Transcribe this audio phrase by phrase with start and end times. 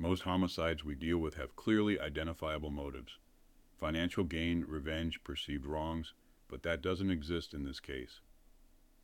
[0.00, 3.18] Most homicides we deal with have clearly identifiable motives
[3.78, 6.14] financial gain, revenge, perceived wrongs,
[6.48, 8.20] but that doesn't exist in this case.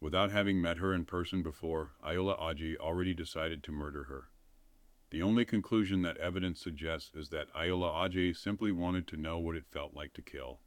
[0.01, 4.29] Without having met her in person before, Ayoola Ajayi already decided to murder her.
[5.11, 9.57] The only conclusion that evidence suggests is that Ayoola Ajayi simply wanted to know what
[9.57, 10.61] it felt like to kill.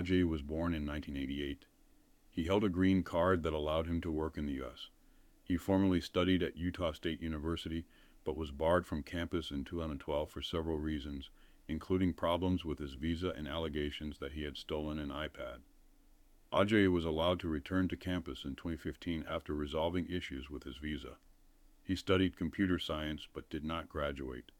[0.00, 1.66] Ajayi was born in 1988.
[2.30, 4.88] He held a green card that allowed him to work in the U.S.
[5.44, 7.84] He formerly studied at Utah State University,
[8.24, 11.28] but was barred from campus in 2012 for several reasons,
[11.68, 15.58] including problems with his visa and allegations that he had stolen an iPad.
[16.50, 21.16] Ajay was allowed to return to campus in 2015 after resolving issues with his visa.
[21.82, 24.50] He studied computer science but did not graduate.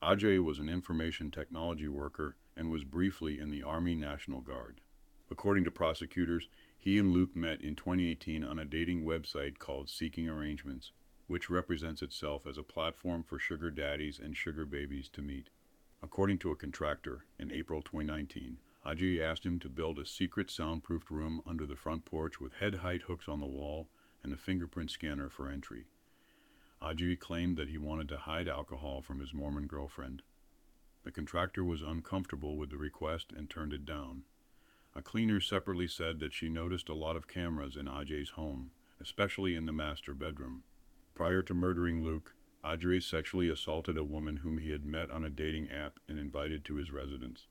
[0.00, 4.80] Ajay was an information technology worker and was briefly in the Army National Guard.
[5.30, 10.28] According to prosecutors, he and Lueck met in 2018 on a dating website called Seeking
[10.28, 10.90] Arrangements,
[11.28, 15.50] which represents itself as a platform for sugar daddies and sugar babies to meet.
[16.02, 21.10] According to a contractor, in April 2019, Ajayi asked him to build a secret soundproofed
[21.10, 23.88] room under the front porch with head height hooks on the wall
[24.22, 25.86] and a fingerprint scanner for entry.
[26.80, 30.22] Ajayi claimed that he wanted to hide alcohol from his Mormon girlfriend.
[31.08, 34.24] The contractor was uncomfortable with the request and turned it down.
[34.94, 39.54] A cleaner separately said that she noticed a lot of cameras in Ajayi's home, especially
[39.54, 40.64] in the master bedroom.
[41.14, 45.30] Prior to murdering Lueck, Ajayi sexually assaulted a woman whom he had met on a
[45.30, 47.46] dating app and invited to his residence.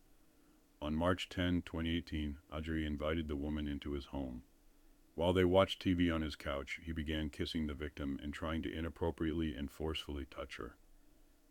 [0.79, 4.44] On March 10, 2018, Ajayi invited the woman into his home.
[5.16, 8.72] While they watched TV on his couch, he began kissing the victim and trying to
[8.72, 10.78] inappropriately and forcefully touch her.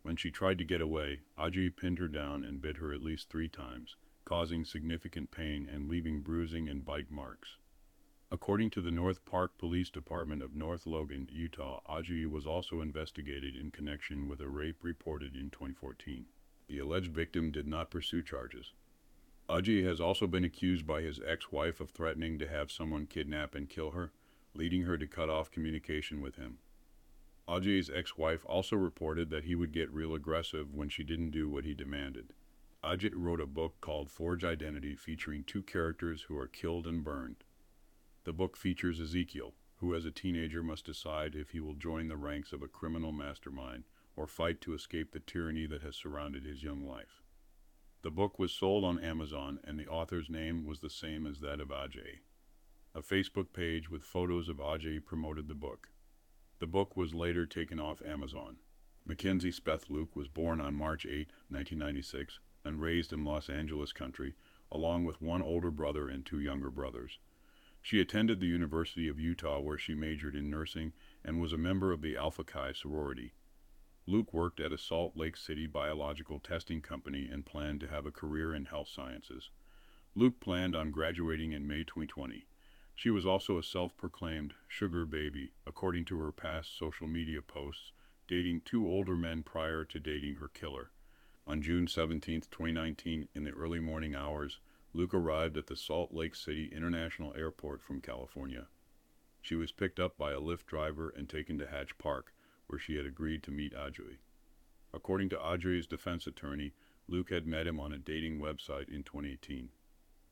[0.06, 3.28] When she tried to get away, Ajayi pinned her down and bit her at least
[3.28, 7.56] three times, causing significant pain and leaving bruising and bite marks.
[8.30, 13.56] According to the North Park Police Department of North Logan, Utah, Ajayi was also investigated
[13.56, 16.26] in connection with a rape reported in 2014.
[16.68, 18.74] The alleged victim did not pursue charges.
[19.48, 23.68] Ajayi has also been accused by his ex-wife of threatening to have someone kidnap and
[23.68, 24.12] kill her,
[24.54, 26.58] leading her to cut off communication with him.
[27.48, 31.64] Ajayi's ex-wife also reported that he would get real aggressive when she didn't do what
[31.64, 32.32] he demanded.
[32.82, 37.44] Ajayi wrote a book called Forge Identity featuring two characters who are killed and burned.
[38.24, 42.16] The book features Ezekiel, who as a teenager must decide if he will join the
[42.16, 43.84] ranks of a criminal mastermind
[44.16, 47.22] or fight to escape the tyranny that has surrounded his young life.
[48.02, 51.60] The book was sold on Amazon, and the author's name was the same as that
[51.60, 52.20] of Ajay.
[52.94, 55.88] A Facebook page with photos of Ajay promoted the book.
[56.58, 58.56] The book was later taken off Amazon.
[59.04, 64.34] Mackenzie Speth Lueck was born on March 8, 1996, and raised in Los Angeles country,
[64.72, 67.18] along with one older brother and two younger brothers.
[67.82, 71.92] She attended the University of Utah, where she majored in nursing and was a member
[71.92, 73.34] of the Alpha Chi sorority.
[74.08, 78.10] Lueck worked at a Salt Lake City biological testing company and planned to have a
[78.10, 79.50] career in health sciences.
[80.16, 82.46] Lueck planned on graduating in May 2020.
[82.98, 87.92] She was also a self-proclaimed sugar baby, according to her past social media posts,
[88.26, 90.90] dating two older men prior to dating her killer.
[91.46, 94.60] On June 17, 2019, in the early morning hours,
[94.94, 98.66] Lueck arrived at the Salt Lake City International Airport from California.
[99.42, 102.32] She was picked up by a Lyft driver and taken to Hatch Park,
[102.66, 104.16] where she had agreed to meet Ajayi.
[104.94, 106.72] According to Ajayi's defense attorney,
[107.10, 109.68] Lueck had met him on a dating website in 2018.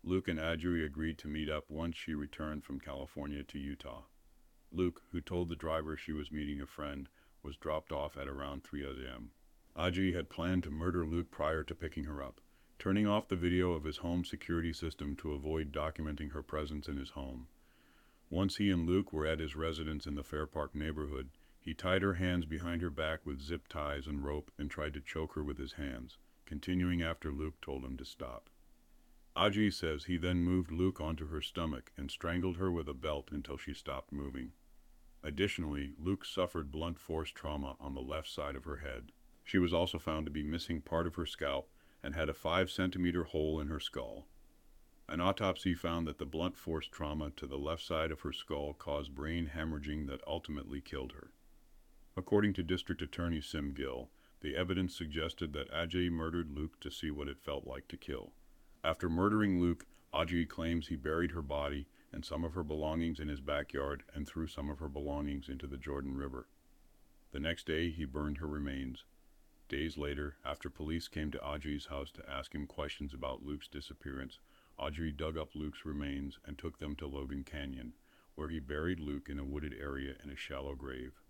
[0.07, 4.03] Lueck and Ajayi agreed to meet up once she returned from California to Utah.
[4.71, 7.09] Lueck, who told the driver she was meeting a friend,
[7.43, 9.31] was dropped off at around 3 a.m.
[9.75, 12.43] Ajayi had planned to murder Lueck prior to picking her up,
[12.79, 16.99] turning off the video of his home security system to avoid documenting her presence in
[16.99, 17.49] his home.
[18.29, 22.03] Once he and Lueck were at his residence in the Fair Park neighborhood, he tied
[22.03, 25.43] her hands behind her back with zip ties and rope and tried to choke her
[25.43, 28.51] with his hands, continuing after Lueck told him to stop.
[29.37, 33.31] Ajayi says he then moved Lueck onto her stomach and strangled her with a belt
[33.33, 34.53] until she stopped moving.
[35.25, 39.11] Additionally, Lueck suffered blunt force trauma on the left side of her head.
[39.43, 41.69] She was also found to be missing part of her scalp
[42.03, 44.27] and had a 5 centimeter hole in her skull.
[45.09, 48.73] An autopsy found that the blunt force trauma to the left side of her skull
[48.73, 51.33] caused brain hemorrhaging that ultimately killed her.
[52.17, 54.11] According to District Attorney Sim Gill,
[54.41, 58.33] the evidence suggested that Ajay murdered Lueck to see what it felt like to kill.
[58.85, 63.29] After murdering Lueck, Ajay claims he buried her body and some of her belongings in
[63.29, 66.49] his backyard and threw some of her belongings into the Jordan River.
[67.33, 69.05] The next day, he burned her remains.
[69.71, 74.39] Days later, after police came to Ajay's house to ask him questions about Lueck's disappearance,
[74.79, 77.95] Ajay dug up Lueck's remains and took them to Logan Canyon,
[78.35, 81.23] where he buried Lueck in a wooded area in a shallow grave.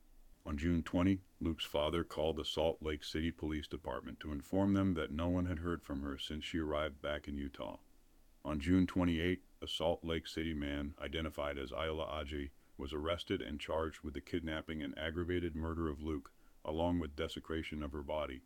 [0.46, 4.93] On June 20, Lueck's father called the Salt Lake City Police Department to inform them
[4.93, 7.79] that no one had heard from her since she arrived back in Utah.
[8.44, 13.58] On June 28, a Salt Lake City man, identified as Ayoola Ajay, was arrested and
[13.58, 16.26] charged with the kidnapping and aggravated murder of Lueck,
[16.62, 18.43] along with desecration of her body.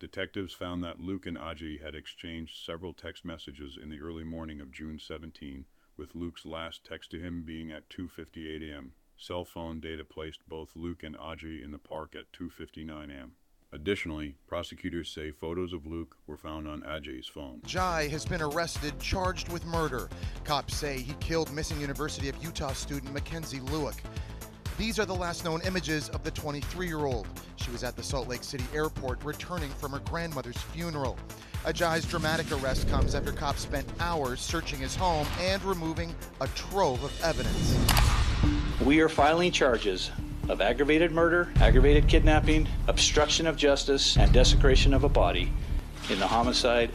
[0.00, 4.60] Detectives found that Lueck and Ajay had exchanged several text messages in the early morning
[4.60, 5.64] of June 17,
[5.96, 8.94] with Lueck's last text to him being at 2:58 a.m.
[9.26, 13.32] Cell phone data placed both Lueck and Ajay in the park at 2:59 a.m.
[13.72, 17.62] Additionally, prosecutors say photos of Lueck were found on Ajay's phone.
[17.64, 20.10] Jai has been arrested, charged with murder.
[20.44, 23.96] Cops say he killed missing University of Utah student Mackenzie Lueck.
[24.76, 27.26] These are the last known images of the 23 year old.
[27.56, 31.18] She was at the Salt Lake City airport returning from her grandmother's funeral.
[31.64, 37.02] Ajay's dramatic arrest comes after cops spent hours searching his home and removing a trove
[37.02, 37.74] of evidence.
[38.80, 40.10] We are filing charges
[40.48, 45.52] of aggravated murder, aggravated kidnapping, obstruction of justice, and desecration of a body
[46.10, 46.90] in the homicide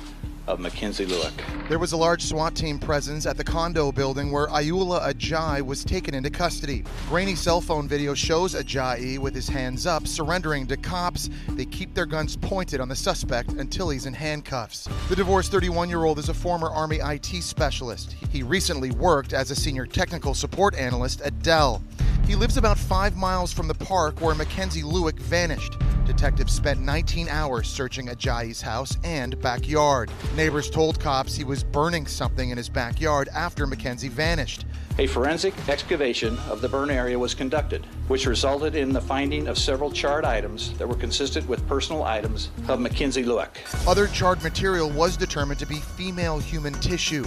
[0.50, 1.32] of Mackenzie Lueck.
[1.70, 5.84] There was a large SWAT team presence at the condo building where Ayoola Ajay was
[5.86, 6.84] taken into custody.
[7.08, 11.30] Grainy cell phone video shows Ajay with his hands up, surrendering to cops.
[11.50, 14.90] They keep their guns pointed on the suspect until he's in handcuffs.
[15.08, 18.14] The divorced 31 year old is a former Army IT specialist.
[18.32, 21.84] He recently worked as a senior technical support analyst at Dell.
[22.30, 25.80] He lives about five miles from the park where Mackenzie Lueck vanished.
[26.06, 30.12] Detectives spent 19 hours searching Ajay's house and backyard.
[30.36, 34.68] Neighbors told cops he was burning something in his backyard after Mackenzie vanished.
[35.00, 39.58] A forensic excavation of the burn area was conducted, which resulted in the finding of
[39.58, 43.58] several charred items that were consistent with personal items of Mackenzie Lueck.
[43.88, 47.26] Other charred material was determined to be female human tissue.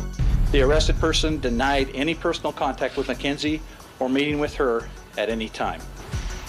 [0.53, 3.63] The arrested person denied any personal contact with Mackenzie
[3.99, 5.81] or meeting with her at any time.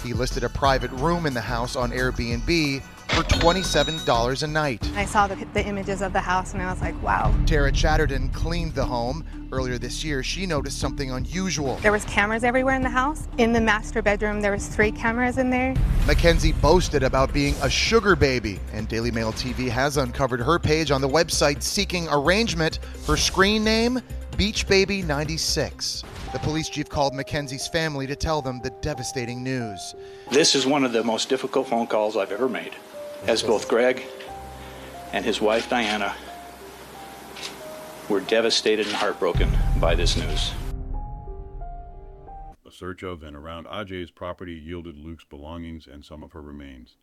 [0.03, 2.81] He listed a private room in the house on Airbnb
[3.13, 4.89] for $27 a night.
[4.95, 7.33] I saw the, the images of the house and I was like, wow.
[7.45, 9.23] Tara Chatterton cleaned the home.
[9.51, 11.75] Earlier this year, she noticed something unusual.
[11.77, 13.27] There was cameras everywhere in the house.
[13.37, 15.75] In the master bedroom, there was three cameras in there.
[16.07, 20.89] Mackenzie boasted about being a sugar baby, and Daily Mail TV has uncovered her page
[20.89, 22.79] on the website seeking arrangement.
[23.05, 24.01] Her screen name,
[24.37, 26.03] Beach Baby 96.
[26.33, 29.93] The police chief called Mackenzie's family to tell them the devastating news.
[30.31, 32.73] This is one of the most difficult phone calls I've ever made,
[33.27, 34.01] as both Greg
[35.11, 36.15] and his wife Diana
[38.09, 40.51] were devastated and heartbroken by this news.
[42.65, 46.95] A search of and around Ajay's property yielded Lueck's belongings and some of her remains.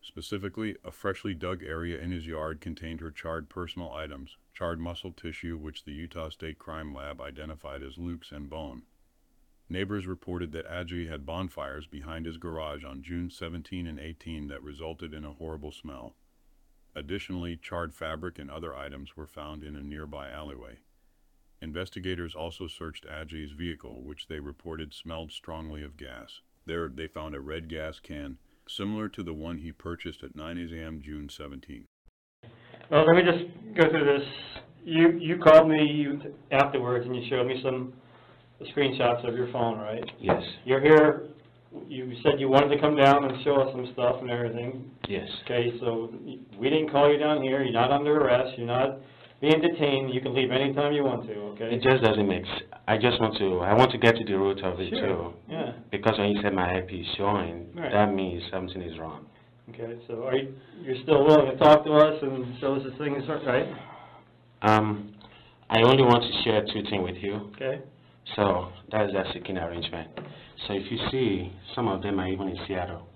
[0.00, 5.12] Specifically, a freshly dug area in his yard contained her charred personal items, charred muscle
[5.12, 8.82] tissue which the Utah State Crime Lab identified as Lueck's and bone.
[9.68, 14.62] Neighbors reported that Ajay had bonfires behind his garage on June 17 and 18 that
[14.62, 16.14] resulted in a horrible smell.
[16.94, 20.78] Additionally, charred fabric and other items were found in a nearby alleyway.
[21.60, 26.40] Investigators also searched Ajay's vehicle, which they reported smelled strongly of gas.
[26.66, 28.38] There, they found a red gas can,
[28.70, 31.00] similar to the one he purchased at 9 a.m.
[31.04, 31.84] June 17.
[32.90, 33.44] Well, let me just
[33.76, 34.26] go through this.
[34.84, 37.92] You, you called me you- afterwards and you showed me some
[38.74, 40.02] screenshots of your phone, right?
[40.20, 41.28] Yes, You're here,
[41.86, 44.90] you said you wanted to come down and show us some stuff and everything.
[45.08, 45.28] yes.
[45.44, 46.12] Okay, so
[46.58, 48.98] we didn't call you down here, you're not under arrest, you're not
[49.40, 51.74] being detained, you can leave anytime you want to, okay?
[51.74, 52.44] It just doesn't make,
[52.88, 55.32] I just want to, I want to get to the root of it Sure, too.
[55.48, 57.92] yeah, Because when you said my IP is showing, Right.
[57.92, 59.26] that means something is wrong.
[59.70, 62.90] okay, so are you, you're still willing to talk to us and show us the
[63.02, 63.66] things, right?
[64.62, 65.14] Um,
[65.70, 67.80] I only want to share two things with you, Okay,
[68.34, 70.08] so that is a seeking arrangement.
[70.66, 73.06] So if you see, some of them are even in Seattle,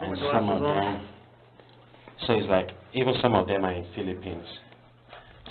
[0.00, 1.00] and some of them,
[2.26, 4.46] so it's like, even some of them are in Philippines.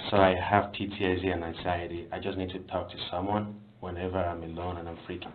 [0.09, 4.43] So I have PTSD and anxiety, I just need to talk to someone whenever I'm
[4.43, 5.31] alone and I'm freaking.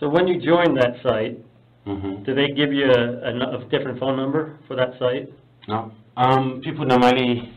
[0.00, 1.38] So when you joined that site,
[1.86, 2.24] Mm-hmm.
[2.24, 5.30] do they give you a, a, a different phone number for that site?
[5.68, 5.92] No.
[6.16, 7.48] Um, people normally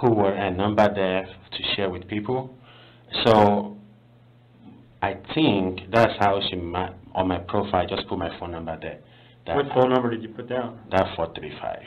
[0.00, 2.54] put a number there to share with people.
[3.24, 3.76] So
[5.02, 8.78] I think that's how she ma- on my profile I just put my phone number
[8.80, 9.00] there.
[9.48, 10.78] That What phone number did you put down?
[10.92, 11.82] that four three five,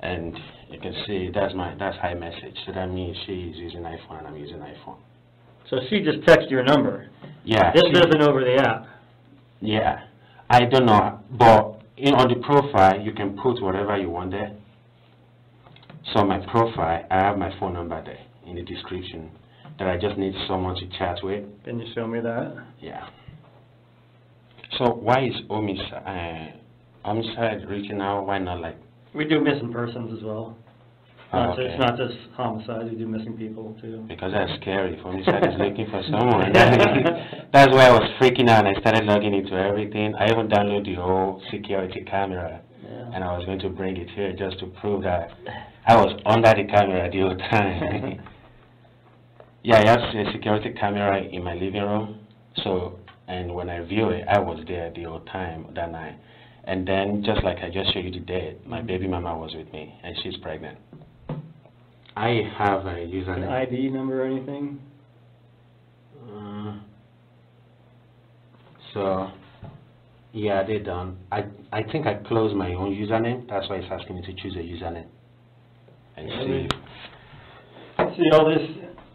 [0.00, 0.36] and
[0.70, 2.54] you can see that's my that's iMessage.
[2.66, 4.98] So that means she's using iPhone and I'm using iPhone.
[5.70, 7.08] So she just texted your number.
[7.44, 7.72] Yeah.
[7.72, 8.86] This she- isn't over the app.
[9.60, 10.00] Yeah,
[10.50, 14.54] I don't know, but in, on the profile, you can put whatever you want there.
[16.12, 19.30] So my profile, I have my phone number there in the description
[19.78, 21.44] that I just need someone to chat with.
[21.64, 22.54] Can you show me that?
[22.80, 23.08] Yeah.
[24.78, 26.56] So why is homicide, uh,
[27.06, 28.26] homicide reaching out?
[28.26, 28.76] Why not like?
[29.16, 30.56] We do missing persons as well.
[31.32, 31.72] Oh, Not just, okay.
[31.72, 34.04] it's not just homicides, we do missing people too.
[34.06, 34.96] Because that's scary.
[35.02, 36.52] Homicide is looking for someone.
[37.52, 38.66] that's why I was freaking out.
[38.66, 40.14] and I started logging into everything.
[40.14, 42.60] I even downloaded the whole security camera.
[42.84, 43.10] Yeah.
[43.14, 45.30] and I was going to bring it here just to prove that
[45.88, 48.20] I was under the camera the whole time.
[49.64, 52.20] yeah, I have a security camera in my living room,
[52.62, 56.16] so, and when I view it, I was there the whole time that night.
[56.66, 59.94] And then, just like I just showed you today, my baby mama was with me,
[60.02, 60.78] and she's pregnant.
[62.16, 63.48] I have a An username.
[63.48, 64.80] ID number or anything?
[66.28, 66.74] Uh,
[68.92, 69.30] so,
[70.32, 71.16] yeah, they done.
[71.30, 73.48] I I think I closed my own username.
[73.48, 75.06] That's why it's asking me to choose a username.
[76.16, 76.68] And see.
[78.16, 78.66] See all this,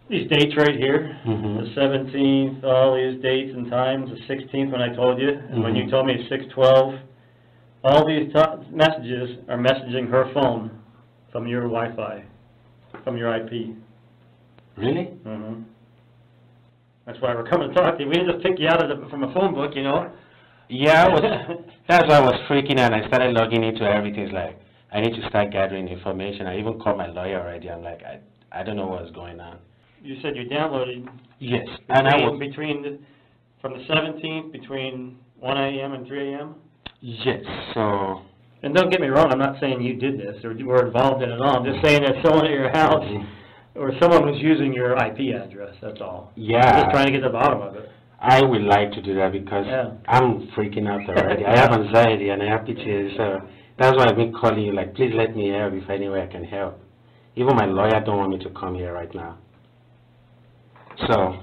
[0.10, 1.18] these dates right here?
[1.26, 1.64] Mhm.
[1.66, 5.76] The seventeenth, all these dates and times, the sixteenth when I told you, and when
[5.76, 5.90] you Mhm.
[5.92, 6.94] told me it's six twelve.
[7.84, 8.32] All these
[8.72, 10.72] messages are messaging her phone
[11.32, 12.24] from your Wi-Fi,
[13.04, 13.76] from your IP.
[14.78, 15.12] Really?
[15.26, 15.62] Mm-hmm.
[17.06, 18.10] That's why we're coming to talk to you.
[18.10, 20.12] We didn't just pick you out of the, from a phone book, you know?
[20.70, 21.22] Yeah, I was.
[21.90, 22.94] that's why I was freaking out.
[22.94, 24.24] I started logging into everything.
[24.26, 24.58] It's like
[24.94, 26.48] I need to start gathering information.
[26.48, 27.70] I even called my lawyer already.
[27.70, 28.20] I'm like, I
[28.58, 29.58] I don't know what's going on.
[30.02, 31.08] You said you downloaded
[31.40, 32.40] Yes, and I was.
[32.40, 33.00] between, the-
[33.62, 36.56] from the seventeenth, between one AM and three AM?
[37.02, 37.44] Yes.
[37.74, 38.22] So.
[38.64, 41.24] And don't get me wrong, I'm not saying you did this or you were involved
[41.24, 41.58] in it at all.
[41.58, 43.80] I'm just saying that someone at your house mm-hmm.
[43.80, 46.32] or someone was using your IP address, that's all.
[46.38, 46.84] I'm Yeah.
[46.84, 47.90] just trying to get to the bottom of it.
[48.20, 49.94] I would like to do that because Yeah.
[50.08, 51.44] I'm freaking out already.
[51.44, 53.42] I have anxiety and I have PTSD, so
[53.80, 54.74] that's why I've been calling you.
[54.74, 56.80] Like, please let me help if any way I can help.
[57.36, 59.40] Even my lawyer don't want me to come here right now.
[61.08, 61.40] So,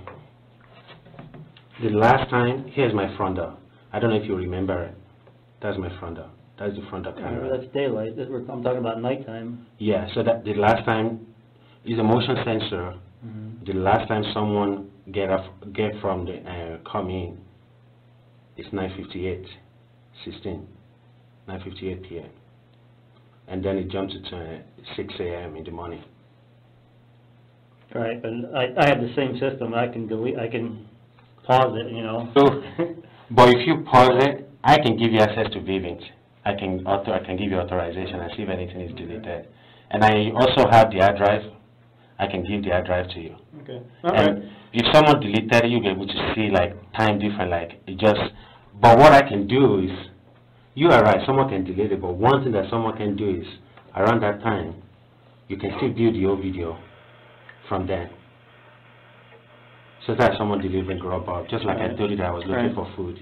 [1.83, 3.57] the last time, here's my front door.
[3.93, 4.95] I don't know if you remember it.
[5.61, 6.31] That's my front door.
[6.59, 7.57] That's the front door camera.
[7.59, 9.67] That's daylight, That we're- I'm talking about nighttime.
[9.79, 11.27] Yeah, so that the last time
[11.85, 12.95] is a motion sensor.
[13.67, 17.37] The last time someone get up, get from the uh, come in,
[18.57, 19.47] it's 9:58,
[20.25, 20.67] 16,
[21.49, 22.31] 9:58 p.m.
[23.49, 24.59] And then it jumps to uh,
[24.97, 25.57] 6 a.m.
[25.57, 26.03] in the morning.
[27.95, 30.87] Right, but I, I have the same system, I can delete, I can
[31.45, 32.31] pause it, you know?
[32.37, 32.63] So,
[33.31, 36.03] but if you pause it, I can give you access to Vivint.
[36.45, 39.49] I can author, I can give you authorization and see if anything is deleted.
[39.91, 41.43] And I also have the hard drive.
[42.19, 43.35] I can give the hard drive to you.
[43.63, 44.29] Okay, all right.
[44.29, 47.97] And if someone deleted it, you'll be able to see like time different, like it
[47.99, 48.21] just,
[48.83, 49.91] but what I can do is,
[50.75, 53.47] you are right, someone can delete it, but one thing that someone can do is,
[53.97, 54.83] around that time,
[55.49, 56.79] you can still view the old video
[57.71, 58.11] from there.
[60.07, 62.75] So that's someone delivering Grubhub, just like I told you that I was looking Right.
[62.75, 63.19] for food.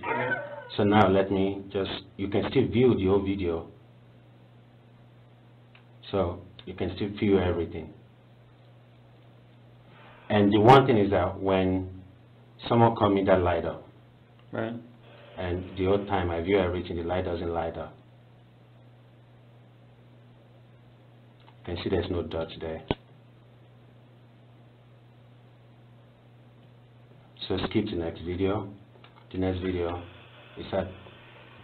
[0.75, 3.69] So now let me just, you can still view the old video.
[6.11, 7.93] So you can still view everything.
[10.29, 12.03] And the one thing is that when
[12.69, 13.85] someone come me that light up.
[14.53, 14.75] Right,
[15.39, 17.95] And the whole time I view everything, the light doesn't light up.
[21.67, 22.83] You can see there's no dots there.
[27.49, 28.69] So skip the next video.
[29.33, 30.03] The next video
[30.59, 30.89] is at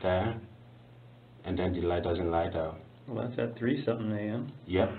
[0.03, 0.41] there.
[1.45, 2.79] And then the light doesn't light up.
[3.09, 4.53] well, that's at three something AM.
[4.67, 4.91] Yep.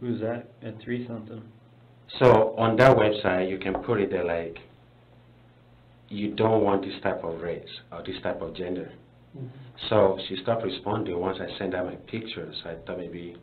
[0.00, 1.42] Who's that at three something?
[2.18, 4.58] So on that website, you can put it there like,
[6.08, 8.92] you don't want this type of race or this type of gender.
[9.36, 9.48] Mm-hmm.
[9.88, 12.56] So she stopped responding once I sent her my pictures.
[12.64, 13.36] I thought maybe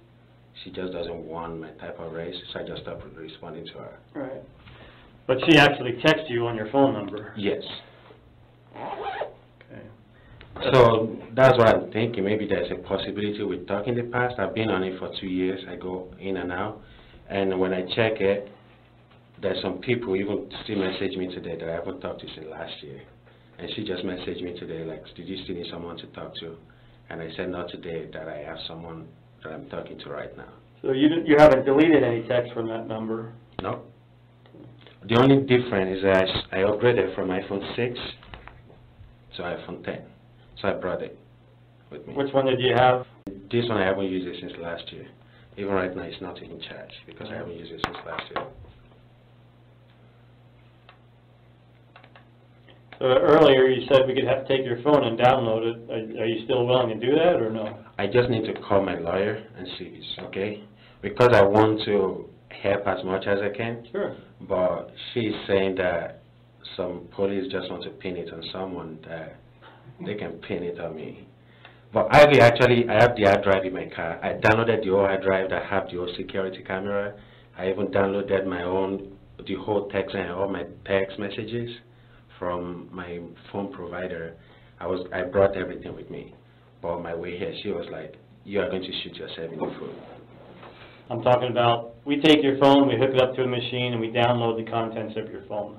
[0.64, 4.00] she just doesn't want my type of race, so I just stopped responding to her.
[4.14, 4.44] Right.
[5.28, 7.34] But she actually texted you on your phone number?
[7.36, 7.64] Yes.
[8.76, 9.82] Okay.
[10.72, 12.24] So that's what I'm thinking.
[12.24, 14.36] Maybe there's a possibility we talked in the past.
[14.38, 15.60] I've been on it for two years.
[15.70, 16.82] I go in and out.
[17.30, 18.52] And when I check it,
[19.42, 22.74] there's some people even still message me today that I haven't talked to since last
[22.82, 23.02] year.
[23.58, 26.56] And she just messaged me today, like, did you still need someone to talk to?
[27.10, 29.08] And I said, not today, that I have someone
[29.44, 30.50] that I'm talking to right now.
[30.82, 33.34] So you, you haven't deleted any text from that number?
[33.62, 33.84] No.
[35.08, 38.00] The only difference is that I upgraded from iPhone 6
[39.38, 40.02] to iPhone 10.
[40.60, 41.20] So I brought it
[41.92, 42.16] with me.
[42.16, 43.06] Which one did you have?
[43.52, 45.06] This one I haven't used it since last year.
[45.58, 48.48] Even right now, it's not even charged because I haven't used it since last year.
[52.98, 55.92] So earlier you said we could have, to take your phone and download it.
[55.92, 57.78] Are, are you still willing to do that or no?
[58.00, 60.64] I just need to call my lawyer and see if it's okay.
[61.04, 62.28] Because I want to
[62.62, 64.16] help as much as I can, Sure.
[64.42, 66.22] but she's saying that
[66.76, 69.36] some police just want to pin it on someone that
[70.06, 71.28] they can pin it on me.
[71.94, 74.20] But I actually, I have the hard drive in my car.
[74.22, 77.14] I downloaded the old hard drive that have the old security camera.
[77.58, 79.16] I even downloaded my own,
[79.48, 81.70] the whole text and all my text messages
[82.38, 83.20] from my
[83.52, 84.36] phone provider.
[84.80, 86.34] I was, I brought everything with me.
[86.82, 89.60] But on my way here, she was like, you are going to shoot yourself in
[89.60, 89.96] the foot.
[91.10, 94.02] I'm talking about, we take your phone, we hook it up to a machine, and
[94.02, 95.78] we download the contents of your phone.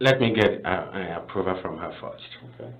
[0.00, 2.24] Let me get uh, an approval from her first.
[2.60, 2.70] Okay.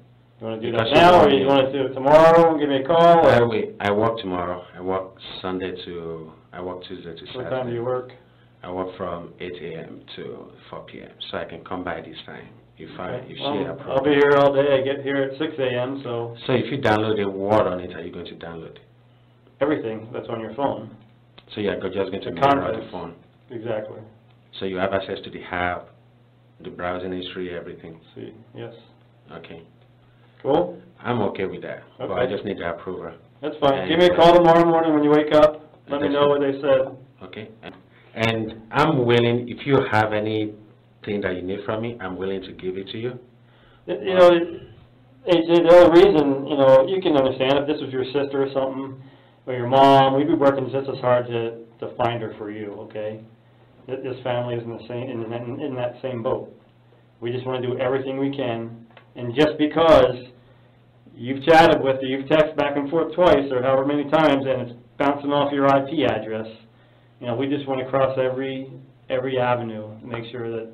[0.40, 2.86] You wanna do Because that now, or you wanna do it tomorrow, give me a
[2.86, 4.64] call, I, or I work tomorrow.
[4.76, 7.78] I work Sunday to, I work Tuesday to what time do you Saturday.
[7.80, 8.12] work?
[8.62, 10.00] I work from 8 a.m.
[10.16, 11.10] to 4 p.m.
[11.30, 13.26] So I can come by this time if I, Okay.
[13.30, 13.90] if she Well, approves.
[13.90, 16.78] I'll be here all day, I get here at six AM, so So if you
[16.78, 18.78] download a word on it, are you going to download it?
[19.60, 20.90] Everything that's on your phone,
[21.54, 22.90] So you are go- just going to The mirror the contents.
[22.90, 23.14] phone.
[23.50, 24.00] exactly.
[24.58, 25.88] So you have access to the app,
[26.60, 27.98] the browsing history, everything.
[28.14, 28.72] See, yes.
[29.32, 29.62] Okay.
[30.42, 32.32] Cool, I'm okay with that, but I Okay.
[32.32, 33.12] just need the approval.
[33.40, 33.88] that's fine.
[33.88, 36.28] Give me a call tomorrow morning when you wake up, let me know it.
[36.28, 36.96] what they said.
[37.22, 37.48] Okay?
[37.62, 37.74] And-
[38.16, 42.52] And I'm willing, if you have anything that you need from me, I'm willing to
[42.52, 43.18] give it to you.
[43.86, 44.30] You you know,
[45.26, 48.50] AJ, the only reason, you know, you can understand if this was your sister or
[48.52, 49.02] something,
[49.46, 52.72] or your mom, we'd be working just as hard to, to find her for you,
[52.72, 53.20] okay?
[53.86, 56.50] This family is in the same, in, in, that same boat.
[57.20, 60.28] We just wanna do everything we can, and just because
[61.14, 64.62] you've chatted with her, you've texted back and forth twice, or however many times, and
[64.62, 66.46] it's bouncing off your IP address,
[67.20, 68.70] you know, we just wanna cross every,
[69.10, 70.72] every avenue, make sure that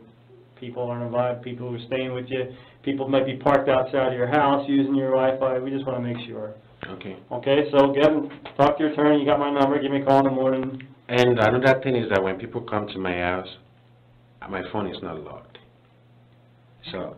[0.61, 2.54] people aren't involved, people who are staying with you,
[2.85, 6.24] people might be parked outside of your house using your Wi-Fi, we just wanna make
[6.28, 6.54] sure.
[6.88, 7.16] Okay?
[7.31, 10.19] Okay, so Kevin, talk to your attorney, you got my number, give me a call
[10.21, 10.83] in the morning.
[11.09, 13.49] And another thing is that when people come to my house,
[14.49, 15.59] my phone is not locked.
[16.93, 17.16] So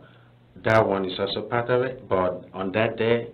[0.63, 3.27] that one is also part of it, but on that day,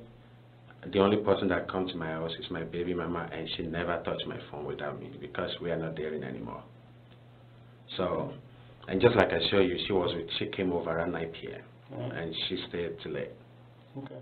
[0.91, 4.01] the only person that comes to my house is my baby mama, and she never
[4.03, 6.63] touched my phone without me because we are not dating anymore.
[7.97, 8.33] So,
[8.87, 11.61] and just like I showed you, she was with, she came over at 9 p.m.
[11.91, 12.17] Alright, mm-hmm.
[12.17, 13.31] and she stayed till late.
[13.97, 14.15] Okay.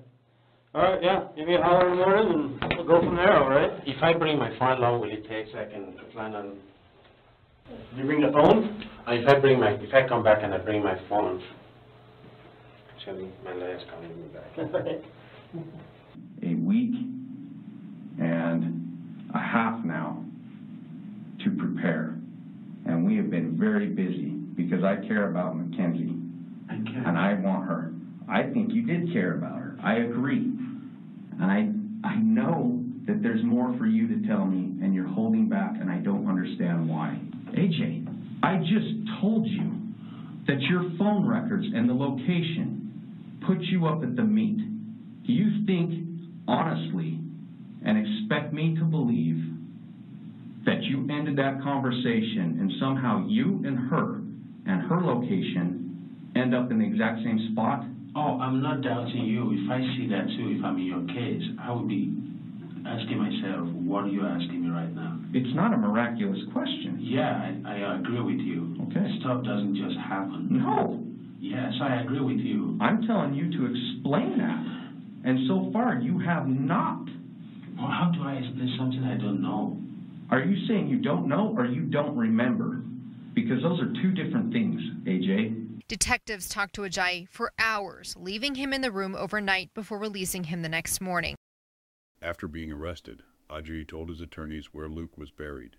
[0.77, 3.33] All right, yeah, give me a holler in the morning and we'll go from there,
[3.35, 3.71] all right?
[3.87, 6.53] If I bring my phone along, will it take so I can plan on
[7.95, 8.87] You bring the phone?
[9.07, 11.41] Uh, If I bring my, if I come back and I bring my phone,
[12.95, 15.01] actually, my lawyer's calling me back.
[16.43, 16.93] a week
[18.21, 20.23] and a half now
[21.43, 22.19] to prepare.
[22.85, 26.19] And we have been very busy because I care about Mackenzie
[26.69, 27.93] and I want her.
[28.29, 29.75] I think you did care about her.
[29.83, 30.53] I agree.
[31.39, 35.47] And I, I know that there's more for you to tell me and you're holding
[35.47, 37.19] back and I don't understand why.
[37.54, 38.06] AJ,
[38.43, 39.73] I just told you
[40.47, 44.58] that your phone records and the location put you up at the meet.
[45.26, 45.93] Do you think
[46.47, 47.19] honestly
[47.86, 49.43] and expect me to believe
[50.65, 54.21] that you ended that conversation and somehow you and her
[54.65, 57.84] and her location end up in the exact same spot?
[58.17, 59.53] Oh, I'm not doubting you.
[59.53, 62.17] If I see that too, if I'm in your case, I would be
[62.82, 65.19] asking myself, what are you asking me right now?
[65.34, 66.97] It's not a miraculous question.
[66.99, 68.75] Yeah, I, I agree with you.
[68.89, 69.06] Okay.
[69.19, 70.47] Stuff doesn't just happen.
[70.49, 71.03] No,
[71.39, 72.75] Yes, I agree with you.
[72.82, 75.30] I'm telling you to explain that.
[75.30, 77.06] And so far, you have not.
[77.77, 79.77] Well, how do I explain something I don't know?
[80.32, 82.82] Are you saying you don't know or you don't remember?
[83.36, 85.66] Because those are two different things, AJ.
[85.88, 90.62] Detectives talked to Ajayi for hours, leaving him in the room overnight before releasing him
[90.62, 91.38] the next morning.
[92.21, 95.78] After being arrested, Ajayi told his attorneys where Lueck was buried.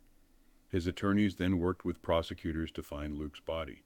[0.71, 3.83] His attorneys then worked with prosecutors to find Lueck's body.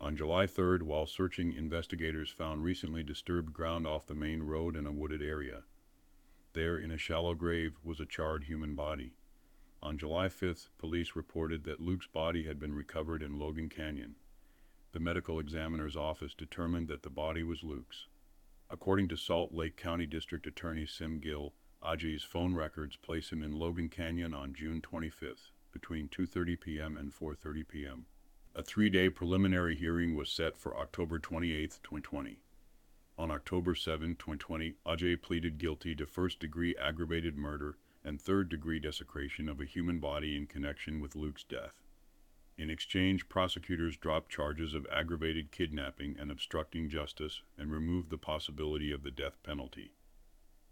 [0.00, 4.86] On July 3rd, while searching, investigators found recently disturbed ground off the main road in
[4.86, 5.62] a wooded area.
[6.52, 9.12] There, in a shallow grave, was a charred human body.
[9.80, 14.16] On July 5th, police reported that Lueck's body had been recovered in Logan Canyon.
[14.94, 18.06] The medical examiner's office determined that the body was Lueck's.
[18.70, 21.52] According to Salt Lake County District Attorney Sim Gill,
[21.82, 26.96] Ajay's phone records place him in Logan Canyon on June 25th, between 2.30 p.m.
[26.96, 28.06] and 4.30 p.m.
[28.54, 32.38] A three-day preliminary hearing was set for October 28, 2020.
[33.18, 39.60] On October 7, 2020, Ajay pleaded guilty to first-degree aggravated murder and third-degree desecration of
[39.60, 41.82] a human body in connection with Lueck's death.
[42.56, 48.92] In exchange, prosecutors dropped charges of aggravated kidnapping and obstructing justice and removed the possibility
[48.92, 49.92] of the death penalty.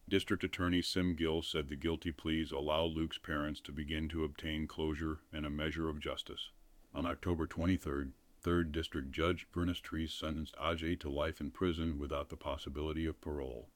[0.09, 4.68] District Attorney Sim Gill said the guilty pleas allow Lueck's parents to begin to obtain
[4.68, 6.51] closure and a measure of justice.
[6.95, 8.12] On October 23rd,
[8.45, 13.21] 3rd District Judge Bernice Treese sentenced Ajay to life in prison without the possibility of
[13.21, 13.68] parole.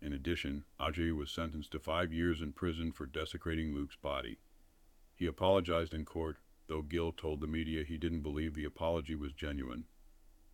[0.00, 4.38] In addition, Ajay was sentenced to five years in prison for desecrating Lueck's body.
[5.14, 6.38] He apologized in court,
[6.70, 9.86] though Gill told the media he didn't believe the apology was genuine.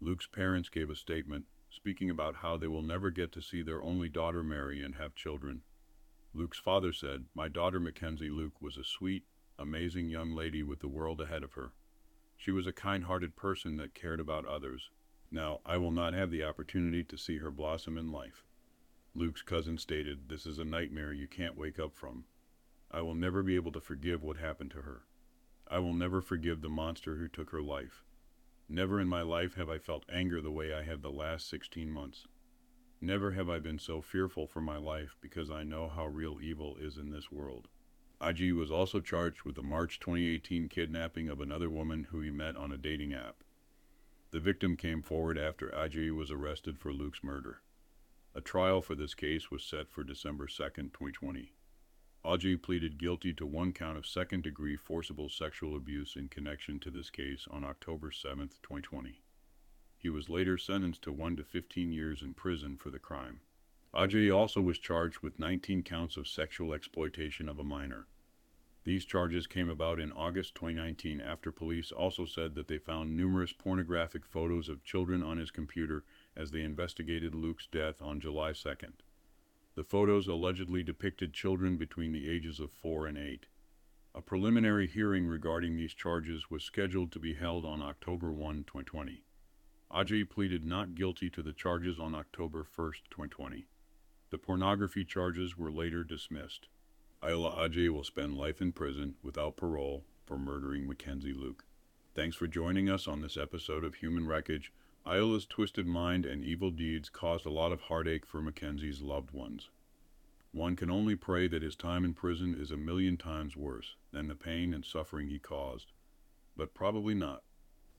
[0.02, 3.82] Lueck's parents gave a statement speaking about how they will never get to see their
[3.82, 5.60] only daughter marry and have children.
[6.34, 9.24] Lueck's father said, My daughter Mackenzie Lueck was a sweet,
[9.58, 11.72] amazing young lady with the world ahead of her.
[12.38, 14.88] She was a kind-hearted person that cared about others.
[15.30, 18.42] Now, I will not have the opportunity to see her blossom in life.
[19.14, 22.24] Lueck's cousin stated, This is a nightmare you can't wake up from.
[22.90, 25.02] I will never be able to forgive what happened to her.
[25.68, 28.04] I will never forgive the monster who took her life.
[28.68, 31.90] Never in my life have I felt anger the way I have the last 16
[31.90, 32.26] months.
[33.00, 36.76] Never have I been so fearful for my life because I know how real evil
[36.76, 37.68] is in this world.
[38.20, 42.56] Ajay was also charged with the March 2018 kidnapping of another woman who he met
[42.56, 43.42] on a dating app.
[44.30, 47.60] The victim came forward after Ajay was arrested for Lueck's murder.
[48.34, 51.52] A trial for this case was set for December 2, 2020.
[52.26, 57.08] Ajay pleaded guilty to one count of second-degree forcible sexual abuse in connection to this
[57.08, 59.22] case on October 7, 2020.
[59.96, 63.42] He was later sentenced to 1 to 15 years in prison for the crime.
[63.94, 68.08] Ajay also was charged with 19 counts of sexual exploitation of a minor.
[68.82, 73.52] These charges came about in August 2019 after police also said that they found numerous
[73.52, 76.04] pornographic photos of children on his computer
[76.36, 78.94] as they investigated Lueck's death on July 2nd.
[79.76, 83.44] The photos allegedly depicted children between the ages of 4 and 8.
[84.14, 89.22] A preliminary hearing regarding these charges was scheduled to be held on October 1, 2020.
[89.92, 93.66] Ajay pleaded not guilty to the charges on October 1, 2020.
[94.30, 96.68] The pornography charges were later dismissed.
[97.22, 101.60] Ayoola Ajay will spend life in prison without parole for murdering Mackenzie Lueck.
[102.14, 104.72] Thanks for joining us on this episode of Human Wreckage
[105.06, 109.70] Ayoola's twisted mind and evil deeds caused a lot of heartache for Mackenzie's loved ones.
[110.50, 114.26] One can only pray that his time in prison is a million times worse than
[114.26, 115.92] the pain and suffering he caused.
[116.56, 117.44] But probably not.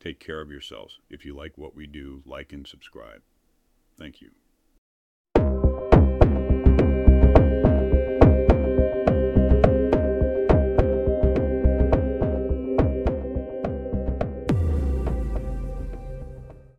[0.01, 0.99] Take care of yourselves.
[1.09, 3.21] If you like what we do, like and subscribe.
[3.97, 4.31] Thank you.